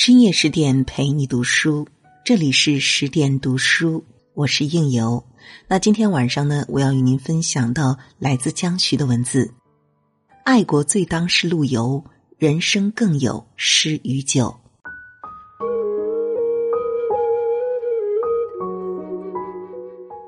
[0.00, 1.88] 深夜十点陪你读书，
[2.24, 5.24] 这里是十点读书，我是应由。
[5.66, 9.52] 那今天晚上呢，我要与您分享到来自江徐的文字：
[10.44, 12.04] 爱国最当是陆游，
[12.38, 14.56] 人生更有诗与酒。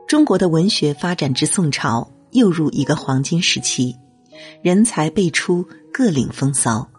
[0.09, 3.95] 中国的文学发展至宋朝，又入一个黄金时期，
[4.62, 6.91] 人才辈出，各领风骚。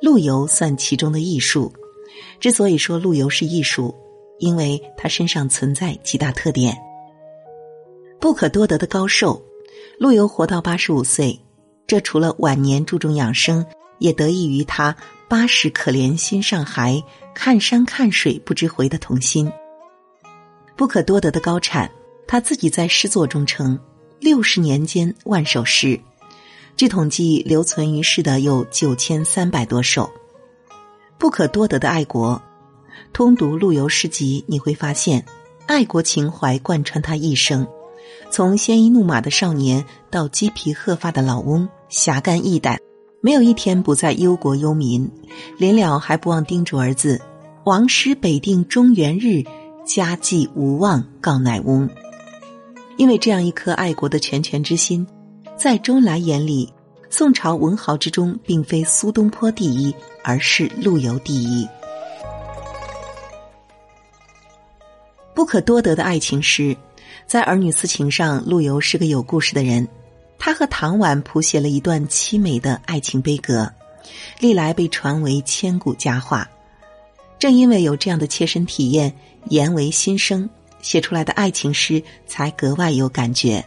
[0.00, 1.72] 陆游算其中的艺术。
[2.40, 3.94] 之所以说陆游是艺术，
[4.38, 6.76] 因为他身上存在几大特点。
[8.20, 9.42] 不可多得的高寿，
[9.98, 11.40] 陆游活到八十五岁，
[11.86, 13.64] 这除了晚年注重养生，
[13.98, 14.96] 也得益于他
[15.28, 17.02] “八十可怜心上孩，
[17.34, 19.50] 看山看水不知回”的童心。
[20.76, 21.90] 不可多得的高产，
[22.26, 23.78] 他自己在诗作中称
[24.20, 25.98] ：“六十年间万首诗。”
[26.78, 30.08] 据统计，留存于世的有九千三百多首。
[31.18, 32.40] 不可多得的爱国，
[33.12, 35.24] 通读陆游诗集，你会发现，
[35.66, 37.66] 爱国情怀贯穿他一生。
[38.30, 42.78] 从鲜衣怒马的少年到鸡皮鹤发的老翁，侠肝义胆，
[43.20, 45.10] 没有一天不在忧国忧民。
[45.58, 47.20] 临了还不忘叮嘱儿子
[47.66, 49.42] ：“王师北定中原日，
[49.84, 51.90] 家祭无忘告乃翁。”
[52.96, 55.04] 因为这样一颗爱国的拳拳之心。
[55.58, 56.72] 在周恩来眼里，
[57.10, 59.92] 宋朝文豪之中，并非苏东坡第一，
[60.22, 61.66] 而是陆游第一。
[65.34, 66.76] 不可多得的爱情诗，
[67.26, 69.86] 在儿女私情上，陆游是个有故事的人。
[70.38, 73.68] 他和唐婉谱写了一段凄美的爱情悲歌，
[74.38, 76.48] 历来被传为千古佳话。
[77.36, 79.12] 正因为有这样的切身体验，
[79.46, 80.48] 言为心声，
[80.80, 83.64] 写出来的爱情诗才格外有感觉。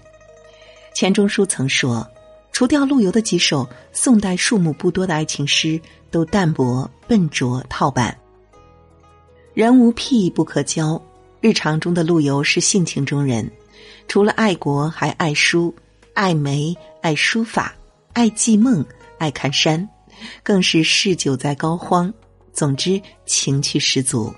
[0.94, 2.08] 钱钟书曾说
[2.52, 5.80] ：“除掉陆游的几首宋代数目不多的爱情诗，
[6.12, 8.16] 都淡薄笨拙套板。
[9.54, 11.02] 人无癖不可交。
[11.40, 13.50] 日常中的陆游是性情中人，
[14.08, 15.74] 除了爱国，还爱书、
[16.14, 17.74] 爱梅、爱书法、
[18.14, 18.86] 爱寄梦、
[19.18, 19.90] 爱看山，
[20.44, 22.14] 更是嗜酒在膏肓。
[22.54, 24.32] 总之，情趣十足。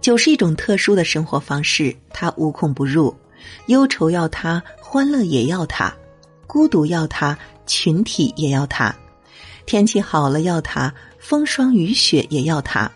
[0.00, 3.14] 酒是一种特殊的生活方式，它无孔不入。”
[3.66, 5.92] 忧愁要他，欢乐也要他；
[6.46, 8.94] 孤独要他，群体也要他；
[9.66, 12.90] 天气好了要他，风霜雨雪也要他；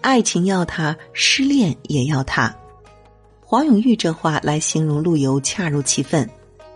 [0.00, 2.54] 爱情要他，失恋也要他。
[3.40, 6.28] 黄永玉这话来形容陆游恰如其分。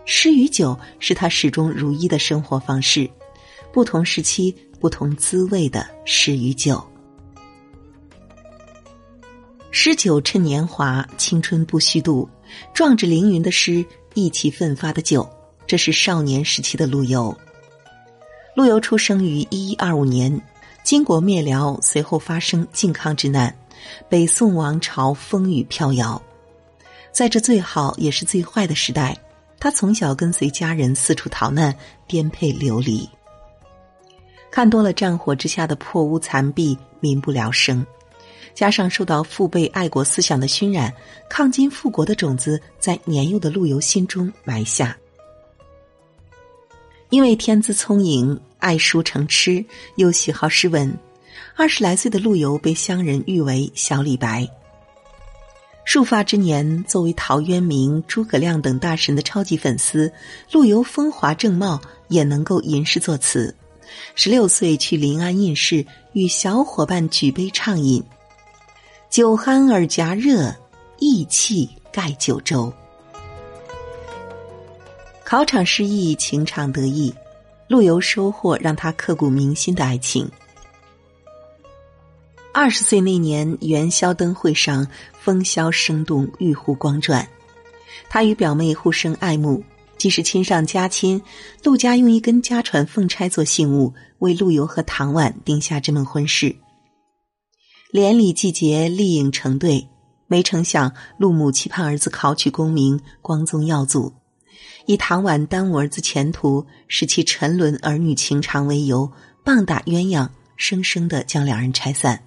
[0.05, 3.09] 诗与酒是他始终如一的生活方式，
[3.71, 6.83] 不同时期不同滋味的诗与酒。
[9.69, 12.27] 诗酒趁年华，青春不虚度。
[12.73, 15.29] 壮志凌云的诗，意气奋发的酒，
[15.67, 17.35] 这是少年时期的陆游。
[18.55, 20.41] 陆游出生于一一二五年，
[20.83, 23.55] 金国灭辽，随后发生靖康之难，
[24.09, 26.21] 北宋王朝风雨飘摇。
[27.11, 29.17] 在这最好也是最坏的时代，
[29.59, 31.73] 他从小跟随家人四处逃难，
[32.07, 33.09] 颠沛流离，
[34.51, 37.85] 看多了战火之下的破屋残壁，民不聊生。
[38.59, 40.93] 加上受到父辈爱国思想的熏染，
[41.29, 44.97] 抗金复国的种子在年幼的陆游心中埋下。
[47.09, 49.63] 因为天资聪颖、爱书成痴，
[49.95, 50.93] 又喜好诗文，
[51.55, 54.45] 二十来岁的陆游被乡人誉为“小李白”。
[55.87, 60.11] 束发之年，作为陶渊明、诸葛亮等大神的超级粉丝，
[60.51, 63.55] 陆游风华正茂，也能够吟诗作词。
[64.15, 68.03] 十六岁去临安应试，与小伙伴举杯畅饮。
[69.09, 70.55] 酒酣耳夹热，
[70.99, 72.71] 意气盖九州。
[75.23, 77.11] 考场失意，情场得意，
[77.67, 80.29] 陆游收获让他刻骨铭心的爱情。
[82.53, 84.85] 二十岁那年元宵灯会上，
[85.19, 87.27] 风萧声动，玉壶光转。
[88.09, 89.63] 他与表妹互生爱慕，
[89.97, 91.19] 既是亲上加亲，
[91.63, 96.55] 陆家用一根家传凤钗做信物，为陆游和唐婉定下这门婚事。
[97.91, 99.87] 连理季节，丽影成对，
[100.27, 104.13] 没成想陆母期盼儿子考取功名，光宗耀祖，
[104.85, 109.11] 以唐婉耽误儿子前途，使其沉沦儿女情长为由，
[109.43, 112.23] 棒打鸳鸯，生生的将两人拆散。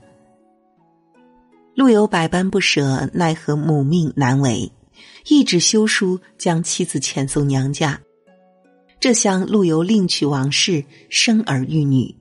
[1.76, 4.73] 陆游百般不舍，奈何母命难违，
[5.29, 8.00] 一纸休书将妻子遣送娘家。
[8.99, 12.17] 这厢陆游另娶王氏，生儿育女。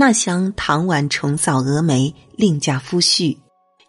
[0.00, 3.36] 那厢唐婉重扫蛾眉，另嫁夫婿，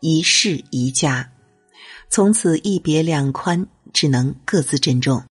[0.01, 1.31] 一世一家，
[2.09, 5.23] 从此一别两宽，只能各自珍重。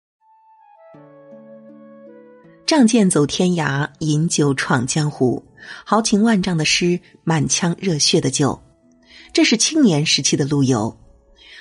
[2.66, 5.44] 仗剑走天涯，饮酒闯江湖。
[5.84, 8.58] 豪情万丈的诗，满腔热血的酒。
[9.34, 10.98] 这是青年时期的陆游，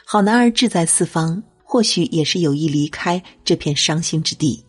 [0.07, 4.65] 好男儿志在四方，或许也是有意离开这片伤心之地。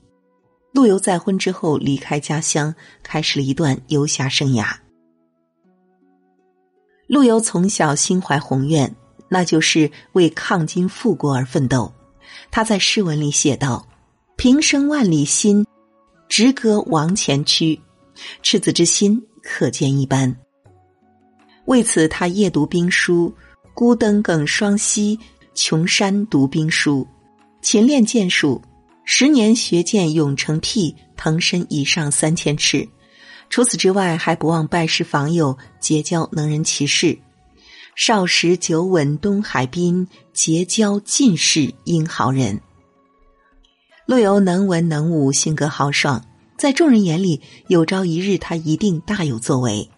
[0.80, 2.74] 陆游再婚之后，离开家乡，
[3.04, 4.74] 开始了一段游侠生涯。
[7.06, 8.96] 陆游从小心怀宏愿，
[9.28, 11.94] 那就是为抗金复国而奋斗。
[12.50, 13.86] 他在诗文里写道
[14.40, 15.68] ：“平生万里心，
[16.30, 17.78] 直歌王前驱。”
[18.42, 20.34] 赤子之心可见一斑。
[21.66, 23.36] 为此，他夜读兵书，
[23.74, 25.20] 孤灯耿双栖，
[25.54, 27.06] 穷山读兵书，
[27.62, 28.62] 勤练剑术。
[29.12, 32.88] 十年学剑永成癖，腾身已上三千尺。
[33.50, 37.18] 除此之外，还不忘拜师访友，结交能人奇士。
[37.96, 42.62] 少时久闻东海滨，结交尽是英豪人。
[44.06, 46.24] 陆游能文能武，性格豪爽，
[46.56, 49.90] 在众人眼里，有朝一日他一定大有作为。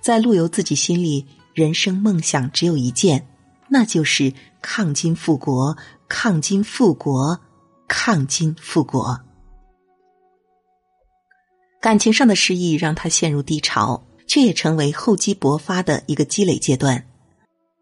[0.00, 3.28] 在陆游自己心里，人生梦想只有一件，
[3.68, 4.32] 那就是
[4.62, 5.76] 抗金复国，
[6.08, 7.38] 抗金复国。
[7.94, 9.20] 抗金复国，
[11.78, 17.06] 感情上的失意让他陷入低潮，却也成为厚积薄发的一个积累阶段。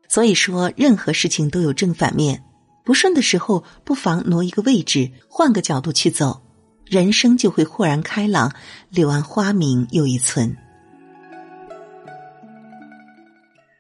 [0.08, 2.42] 所以说，任何事情都有正反面，
[2.84, 6.42] 不顺的时候，不妨挪一个位置，换个角度去走，
[6.84, 8.52] 人生就会豁然开朗。
[8.88, 10.56] 柳暗花明又一村，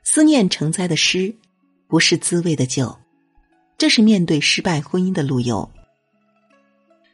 [0.04, 1.34] 思念成灾的诗，
[1.88, 2.96] 不是滋味的酒，
[3.76, 5.68] 这是面对失败婚姻的陆游。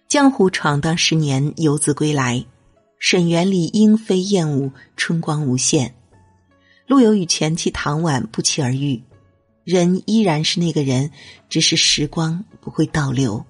[0.09, 2.47] 江湖闯荡十年，游子归来，
[3.01, 5.93] 沈园里莺飞燕舞，春光无限。
[6.87, 9.03] 陆游与前妻唐婉不期而遇，
[9.65, 11.11] 人依然是那个人，
[11.49, 13.45] 只是时光不会倒流。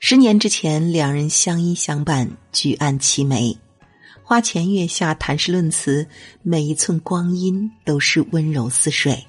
[0.00, 3.56] 十年之前，两人相依相伴，举案齐眉，
[4.24, 6.08] 花前月下谈诗论词，
[6.42, 9.24] 每一寸光阴都是温柔似水。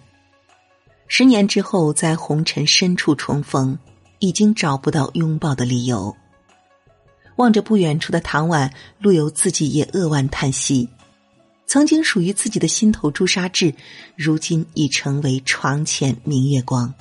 [1.07, 3.77] 十年之后，在红尘深处重逢。
[4.19, 6.15] 已经找不到拥抱的理由。
[7.37, 10.89] 望着不远处的唐婉，陆游自己也扼腕叹息。
[11.65, 13.73] 曾经属于自己的心头朱砂痣，
[14.15, 16.93] 如今已成为床前明月光，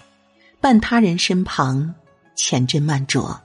[0.60, 1.94] 伴他人身旁，
[2.36, 3.36] 浅斟慢酌。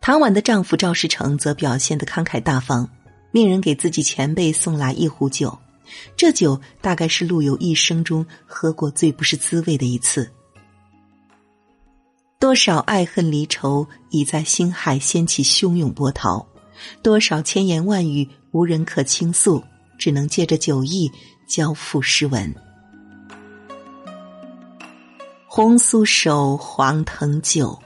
[0.00, 2.88] 唐婉的丈夫赵世成则表现得慷慨大方，
[3.32, 5.58] 命人给自己前辈送来一壶酒，
[6.16, 10.30] 这酒大概是陆游一生中喝过最不是滋味的一次。
[12.40, 16.46] 多少爱恨离愁已在心海掀起汹涌波涛，
[17.02, 19.62] 多少千言万语无人可倾诉，
[19.98, 21.12] 只能借着酒意
[21.46, 22.52] 交付诗文。
[25.46, 27.78] 红酥手，黄藤酒，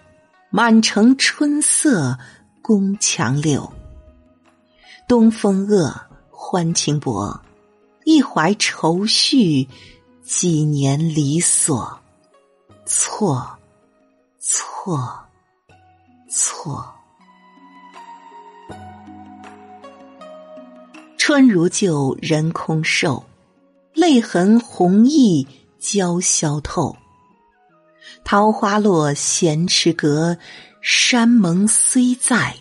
[0.51, 2.17] 满城春色
[2.63, 3.71] 宫墙柳。
[5.09, 5.93] 东风恶，
[6.31, 7.43] 欢情薄，
[8.05, 9.69] 一怀愁绪，
[10.23, 11.99] 几年离索，
[12.87, 13.54] 错。
[14.47, 15.25] 错，
[16.29, 16.95] 错。
[21.17, 23.25] 春如旧，人空瘦，
[23.95, 25.47] 泪痕红浥
[25.81, 26.95] 鲛绡透。
[28.23, 30.37] 桃花落，闲池阁，
[30.83, 32.55] 山盟虽在，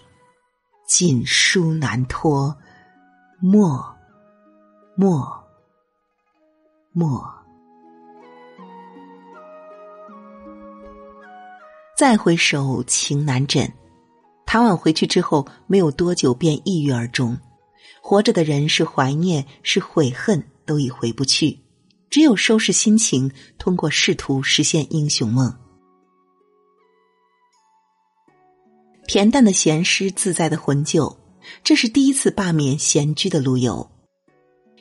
[0.88, 2.56] 锦书难托。
[3.42, 3.94] 莫，
[4.96, 5.44] 莫，
[6.94, 7.43] 莫。
[12.04, 13.72] 再回首，情难枕。
[14.46, 17.38] 唐婉回去之后，没有多久便抑郁而终。
[18.02, 21.58] 活着的人是怀念，是悔恨，都已回不去。
[22.10, 25.58] 只有收拾心情，通过仕途实现英雄梦。
[29.08, 31.18] 恬淡的闲诗，自在的魂酒，
[31.64, 33.90] 这是第一次罢免闲居的陆游。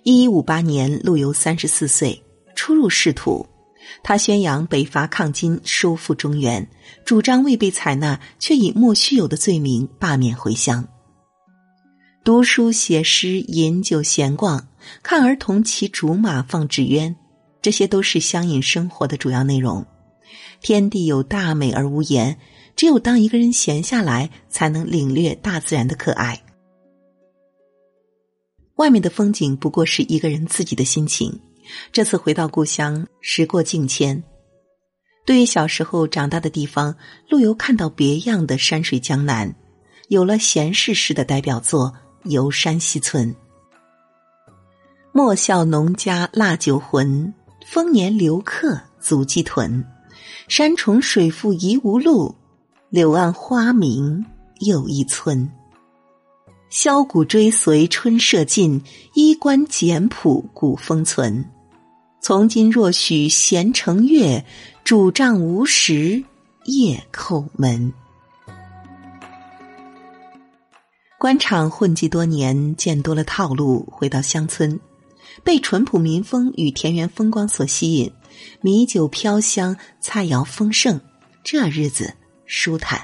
[0.02, 2.20] 一一五八年，陆游三十四岁，
[2.56, 3.46] 初入仕途。
[4.02, 6.68] 他宣扬北伐抗金，收复中原，
[7.04, 10.86] 主张未被采纳，却以莫须有的罪名罢免回乡。
[12.24, 14.68] 读书写诗，饮酒闲逛，
[15.02, 17.16] 看儿童骑竹马，放纸鸢，
[17.60, 19.84] 这些都是乡隐生活的主要内容。
[20.60, 22.38] 天地有大美而无言，
[22.76, 26.40] 只有当一个人闲下来，才能领略大自然的可爱。
[28.76, 31.38] 外面的风景不过是一个人自己的心情。
[31.92, 34.22] 这次回到故乡，时过境迁。
[35.24, 36.96] 对于小时候长大的地方，
[37.28, 39.54] 陆游看到别样的山水江南，
[40.08, 41.94] 有了闲适式的代表作
[42.30, 43.34] 《游山西村》。
[45.12, 47.32] 莫笑农家腊酒浑，
[47.66, 49.84] 丰年留客足鸡豚。
[50.48, 52.34] 山重水复疑无路，
[52.90, 54.24] 柳暗花明
[54.60, 55.50] 又一村。
[56.70, 58.82] 箫鼓追随春社近，
[59.14, 61.44] 衣冠简朴古风存。
[62.22, 64.44] 从今若许闲乘月，
[64.84, 66.22] 拄杖无时
[66.66, 67.92] 夜叩门。
[71.18, 74.78] 官场混迹多年，见多了套路，回到乡村，
[75.42, 78.12] 被淳朴民风与田园风光所吸引，
[78.60, 81.00] 米酒飘香，菜肴丰盛，
[81.42, 82.14] 这日子
[82.46, 83.00] 舒坦。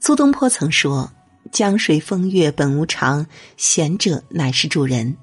[0.00, 1.12] 苏东坡曾说
[1.52, 3.26] ：“江水风月本无常，
[3.58, 5.14] 闲者乃是主人。”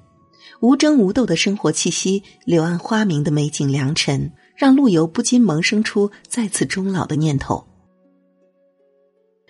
[0.62, 7.66] 无争无斗的生活气息，柳暗花明的美景良辰，让陆游不禁萌生出再次终老的念头。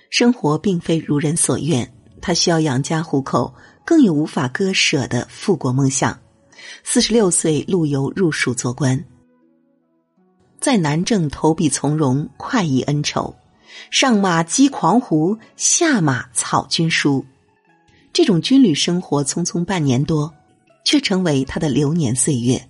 [0.08, 1.92] 生活并非如人所愿，
[2.22, 3.54] 他需要养家糊口，
[3.84, 6.18] 更有无法割舍的复国梦想。
[6.82, 9.04] 四十六岁，陆游入蜀做官，
[10.60, 13.34] 在南郑投笔从戎，快意恩仇，
[13.90, 17.22] 上马击狂胡，下马草军书。
[18.14, 20.32] 这种军旅生活匆匆半年多，
[20.92, 22.68] 却成为他的流年岁月。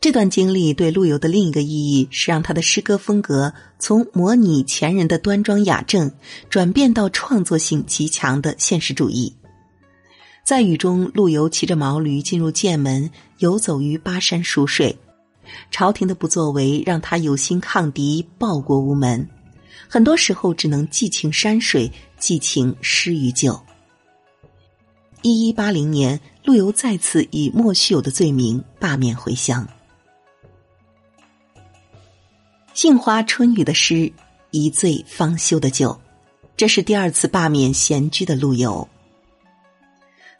[0.00, 6.10] 这段经历对陆游的另一个意义是，让他的诗歌风格从模拟前人的端庄雅正，
[6.50, 9.32] 转变到创作性极强的现实主义。
[10.42, 13.08] 在雨中，陆游骑着毛驴进入剑门，
[13.38, 14.98] 游走于巴山蜀水。
[15.70, 19.24] 朝廷的不作为让他有心抗敌，报国无门。
[19.86, 23.60] 很多时候，只能寄情山水，寄情诗与酒。
[25.22, 29.66] 一一八零年，陆游再次以莫须有的罪名罢免回乡。
[32.72, 34.12] 杏花春雨的诗，
[34.52, 36.00] 一醉方休的酒，
[36.56, 38.88] 这是第二次罢免闲居的陆游。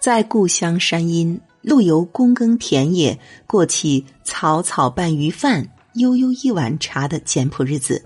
[0.01, 3.19] 在故乡山阴，陆游躬耕田野，
[3.49, 8.05] 过起草草拌鱼饭、悠悠一碗茶的简朴日子。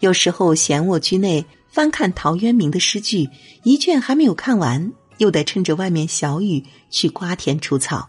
[0.00, 3.30] 有时候闲卧居内，翻看陶渊明的诗句，
[3.62, 8.08] 一卷还没有看完，又得趁着外面小雨去瓜田除草。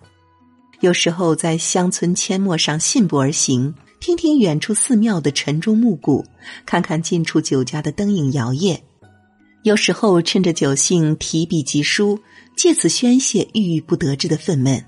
[0.80, 3.74] 有时候在乡村阡陌上信步而行。
[4.00, 6.24] 听听远处寺庙的晨钟暮鼓，
[6.68, 8.80] 看看近处酒家的灯影摇曳。
[9.64, 12.20] 有时候趁着酒兴提笔疾书，
[12.56, 14.84] 借此宣泄郁郁不得志的愤懑。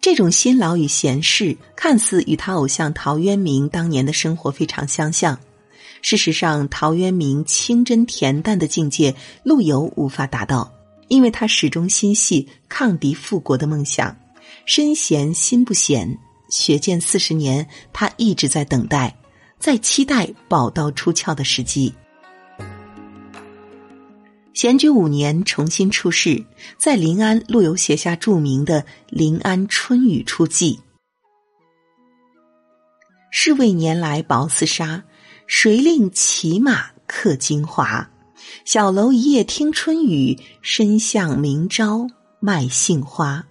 [0.00, 5.38] 这种辛劳与闲适，看似与他偶像陶渊明当年的生活非常相像。
[6.04, 10.70] 事实上，陶渊明清真恬淡的境界，陆游无法达到，
[11.08, 14.14] 因为他始终心系抗敌复国的梦想，
[14.66, 16.18] 身闲心不闲。
[16.50, 19.16] 学剑四十年，他一直在等待，
[19.58, 21.94] 在期待宝刀出鞘的时机。
[24.52, 26.44] 闲居五年，重新出世，
[26.76, 30.76] 在临安，陆游写下著名的《临安春雨初霁》
[33.32, 35.02] ：“是为年来薄似纱，
[35.46, 38.10] 谁令骑马客京华？
[38.64, 42.06] 小楼一夜听春雨，深巷明朝
[42.40, 43.46] 卖杏花。”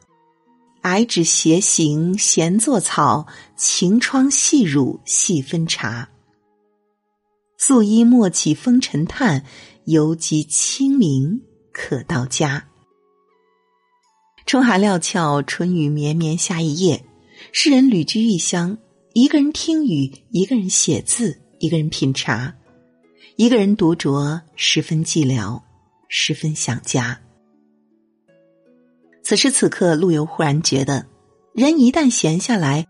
[0.82, 6.10] 矮纸斜行闲作草，晴窗细乳细分茶。
[7.58, 9.46] 素衣莫起风尘叹，
[9.86, 12.68] 犹及清明可到家。
[14.46, 17.06] 春寒料峭，春雨绵绵下一夜。
[17.54, 18.78] 诗人旅居异乡，
[19.14, 22.54] 一个人听雨，一个人写字，一个人品茶，
[23.38, 25.62] 一个人独酌，十分寂寥，
[26.10, 27.18] 十分想家。
[29.24, 31.06] 此时此刻，陆游忽然觉得，
[31.54, 32.86] 人一旦闲下来，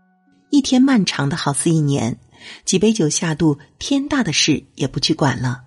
[0.50, 2.18] 一天漫长的好似一年。
[2.64, 5.62] 几杯酒下肚，天大的事也不去管了。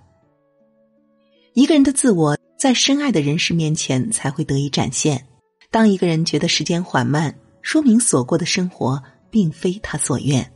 [1.54, 5.26] 一个人的自我，在深爱的人士面前才会得以展现。
[5.72, 10.52] 当一个人觉得时间缓慢，说明所过的生活并非他所愿。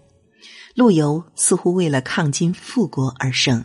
[0.75, 3.63] 陆游似乎为了抗金复国而生，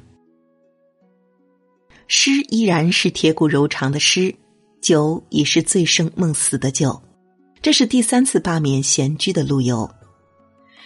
[2.09, 4.35] 诗依然是铁骨柔肠的诗。
[4.83, 7.03] 酒已是醉生梦死的酒，
[7.61, 9.91] 这是第三次罢免闲居的陆游。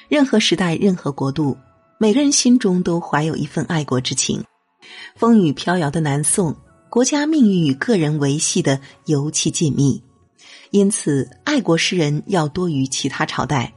[0.09, 1.55] 任何时代，任何国度，
[1.99, 4.43] 每个人心中都怀有一份爱国之情。
[5.17, 6.57] 风雨飘摇的南宋，
[6.89, 10.03] 国家命运与个人维系的尤其紧密，
[10.71, 13.71] 因此爱国诗人要多于其他朝代。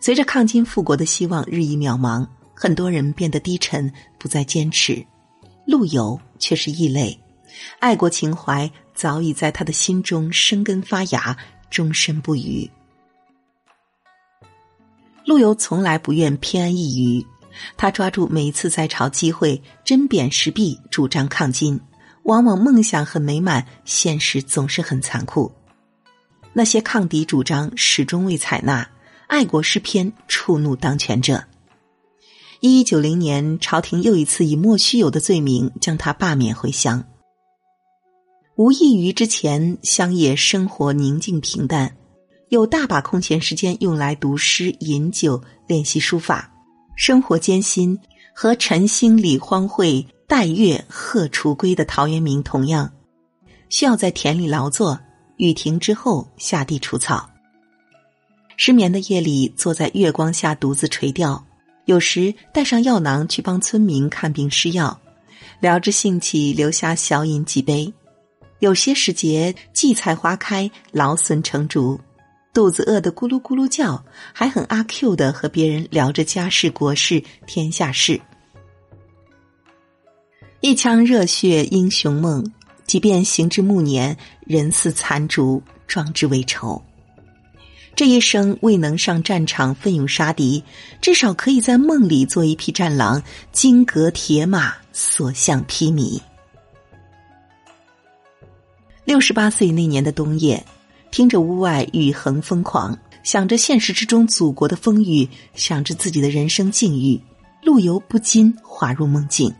[0.00, 5.04] 随着抗金复国的希望日益渺茫，很多人变得低沉，不再坚持。
[5.66, 7.18] 陆游却是异类，
[7.80, 8.70] 爱国情怀。
[8.94, 11.36] 早已在他的心中生根发芽，
[11.68, 12.70] 终身不渝。
[15.26, 17.26] 陆游从来不愿偏安一隅，
[17.76, 21.78] 他抓住每一次在朝机会，针砭时弊，主张抗金。
[22.22, 25.52] 往往梦想很美满，现实总是很残酷。
[26.54, 28.88] 那些抗敌主张始终未采纳，
[29.26, 31.44] 爱国诗篇触怒当权者。
[32.60, 37.04] 一一九零年，朝廷又一次以莫须有的罪名将他罢免回乡。
[38.56, 41.96] 无异于之前乡野生活宁静平淡，
[42.48, 46.50] 有大把空闲时间用来读诗、饮酒、练习书法。
[46.96, 47.98] 生活艰辛，
[48.34, 52.90] 和晨兴理荒秽、待月荷锄归的陶渊明同样，
[53.68, 54.98] 需要在田里劳作，
[55.36, 57.28] 雨停之后下地除草。
[58.56, 61.44] 失眠的夜里，坐在月光下独自垂钓，
[61.84, 64.98] 有时带上药囊去帮村民看病施药，
[65.60, 67.92] 聊着兴起留下小饮几杯。
[68.60, 72.00] 有些时节，荠菜花开，劳损成竹，
[72.54, 78.18] 肚子饿得咕噜咕噜叫，还很阿 Q 的和别人聊着家事国事天下事。
[80.60, 82.50] 一腔热血英雄梦，
[82.86, 86.82] 即便行至暮年，人似残烛，壮志未酬。
[87.96, 90.62] 这一生未能上战场奋勇杀敌，
[91.00, 93.22] 至少可以在梦里做一匹战狼，
[93.52, 96.20] 金戈铁马，所向披靡。
[99.06, 100.62] 六十八岁那年的冬夜，
[101.10, 107.18] 听着屋外雨横风狂，想着现实之中祖国的风雨，想着自己的人生境遇，
[107.62, 109.50] 陆游不禁滑入梦境。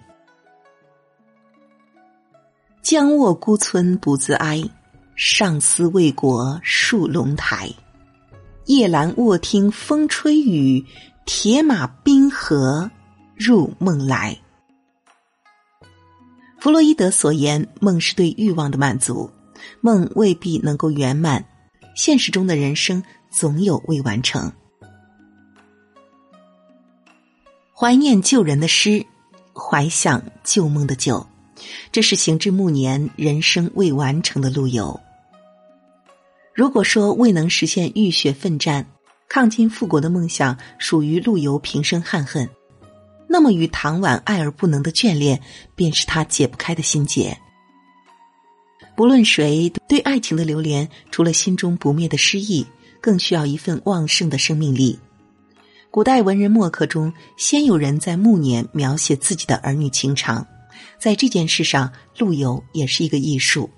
[2.83, 4.63] 将卧孤村不自哀，
[5.15, 7.73] 上思为国戍龙台。
[8.67, 10.85] 夜阑卧听风吹雨，
[11.25, 12.91] 铁马冰河
[13.37, 14.37] 入梦来。
[16.59, 19.31] 弗洛伊德所言，梦是对欲望的满足。
[19.81, 21.45] 梦未必能够圆满，
[21.95, 24.53] 现实中的人生总有未完成。
[27.73, 29.07] 怀念旧人的诗，
[29.55, 31.25] 怀想旧梦的酒，
[31.93, 34.99] 这是行至暮年、人生未完成的陆游。
[36.57, 38.87] 如果说未能实现浴血奋战、
[39.29, 42.49] 抗金复国的梦想属于陆游平生憾恨，
[43.29, 45.39] 那么与唐婉爱而不能的眷恋，
[45.75, 47.37] 便是他解不开的心结。
[48.97, 52.67] 不论谁对爱情的流连，除了心中不灭的诗意，
[53.03, 54.99] 更需要一份旺盛的生命力。
[55.91, 60.47] 古代文人墨客中，先有人在暮年描写自己的儿女情长，
[60.99, 63.69] 在这件事上，陆游也是一个艺术。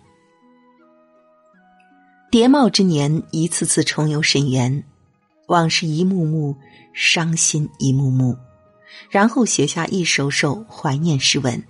[2.31, 4.85] 蝶帽之年，一次次重游沈园，
[5.47, 6.55] 往事一幕幕，
[6.93, 8.37] 伤心一幕幕，
[9.09, 11.64] 然后写下一首首怀念诗文。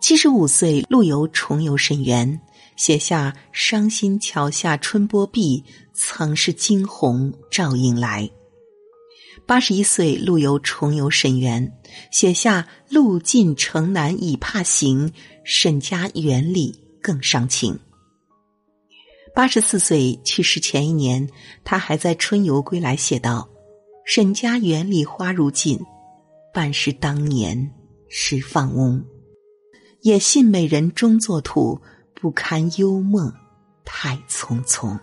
[0.00, 2.40] 七十五岁，陆游重游沈园，
[2.74, 5.62] 写下“伤心桥下春波碧，
[5.94, 8.28] 曾是惊鸿照影来”。
[9.46, 11.72] 八十一岁，陆游重游沈园，
[12.10, 15.12] 写下“路尽城南已怕行，
[15.44, 17.78] 沈家园里更伤情”。
[19.36, 21.28] 八十四岁去世前一年，
[21.62, 23.46] 他还在春游归来写道
[24.06, 25.78] ：“沈家园里花如锦，
[26.54, 27.70] 半是当年
[28.08, 29.04] 时放翁。”
[30.00, 31.78] 也信美人终作土，
[32.14, 33.30] 不堪幽梦
[33.84, 34.98] 太匆匆。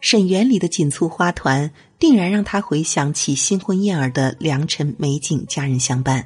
[0.00, 1.68] 沈园里的锦簇花团，
[1.98, 6.24] 定然让他回想起新婚燕尔的良辰美景，家人相伴，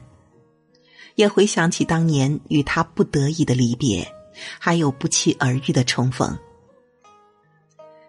[1.14, 4.06] 也回想起当年与他不得已的离别，
[4.58, 6.38] 还有不期而遇的重逢。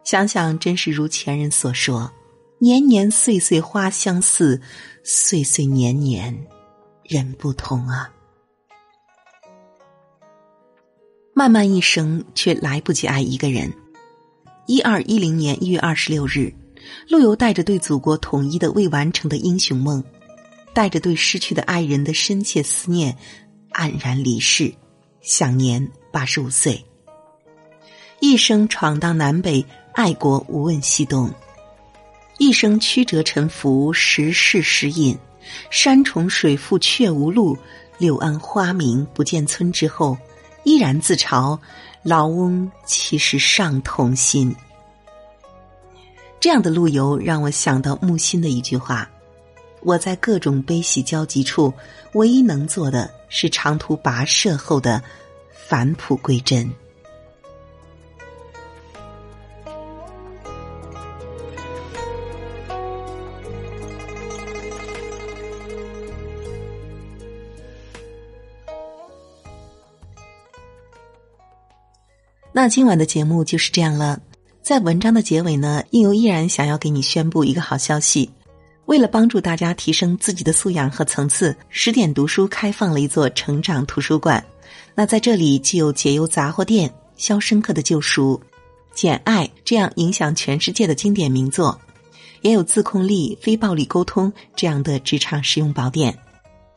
[0.04, 2.12] 想想，真是如前人所说
[2.60, 4.62] ：“年年岁岁花相似，
[5.04, 6.48] 岁岁年年
[7.04, 8.12] 人不同啊。”
[11.34, 13.72] 漫漫一生，却来不及爱一个人。
[14.68, 16.54] 一二一零年一月二十六日，
[17.10, 20.04] 陆游带着对祖国统一的未完成的英雄梦，
[20.74, 23.18] 带着对失去的爱人的深切思念，
[23.72, 24.74] 黯然离世，
[25.22, 26.86] 享年八十五岁。
[28.20, 31.30] 一生闯荡南北，爱国无问西东；
[32.38, 35.18] 一生曲折沉浮，时事时隐。
[35.70, 37.58] 山重水复却无路，
[37.98, 40.18] 柳暗花明不见村之后。
[40.64, 41.58] 依然自嘲，
[42.04, 44.56] 老翁其实尚童心。
[46.40, 49.10] 这样的陆游让我想到木心的一句话
[49.82, 51.74] ：“我在各种悲喜交集处，
[52.14, 55.02] 唯一能做的是长途跋涉后的
[55.68, 56.72] 返璞归真。”
[72.54, 74.20] 那今晚的节目就是这样了。
[74.62, 78.30] 在文章的结尾呢，应由依然想要给你宣布一个好消息：
[78.88, 84.44] 为了帮助大家提升自己的素养和层次，十点读书开放了一座成长图书馆。
[84.94, 88.40] 那在这里，既有解忧杂货店、肖申克的救赎、
[88.94, 91.80] 简爱这样影响全世界的经典名作，
[92.42, 96.16] 也有自控力、非暴力沟通这样的职场实用宝典，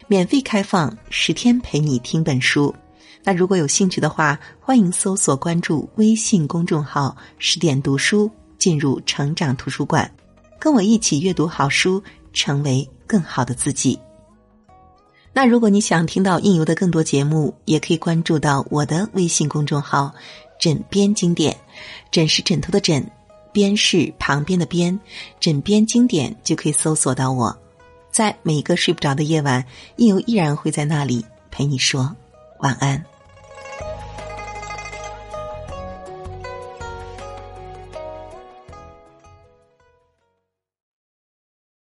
[0.07, 2.73] 免费开放十天陪你听本书。
[3.27, 10.09] 那如果有兴趣的话，欢迎搜索关注微信公众号“十点读书”，进入成长图书馆，
[10.59, 12.03] 跟我一起阅读好书，
[12.35, 13.99] 成为更好的自己。
[15.33, 20.13] 那如果你想听到应由的更多节目，也可以关注到我的微信公众号
[20.61, 21.57] “枕边经典”，
[22.13, 23.11] 枕是枕头的枕，
[23.53, 25.01] 边是旁边的边，
[25.41, 27.57] 枕边经典就可以搜索到我。
[28.13, 29.65] 在每一个睡不着的夜晚，
[29.97, 32.15] 应由依然会在那里陪你说
[32.61, 33.03] 晚安。